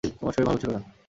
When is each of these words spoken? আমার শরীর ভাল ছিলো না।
আমার 0.21 0.33
শরীর 0.33 0.47
ভাল 0.47 0.57
ছিলো 0.57 0.71
না। 0.73 0.81